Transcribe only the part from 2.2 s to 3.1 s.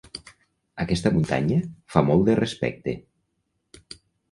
de respecte.